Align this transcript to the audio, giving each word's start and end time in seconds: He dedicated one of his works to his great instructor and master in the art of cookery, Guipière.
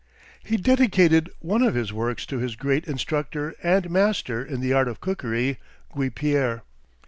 He 0.43 0.57
dedicated 0.57 1.29
one 1.41 1.61
of 1.61 1.75
his 1.75 1.93
works 1.93 2.25
to 2.25 2.39
his 2.39 2.55
great 2.55 2.85
instructor 2.87 3.53
and 3.61 3.87
master 3.91 4.43
in 4.43 4.59
the 4.59 4.73
art 4.73 4.87
of 4.87 4.99
cookery, 4.99 5.59
Guipière. 5.95 6.61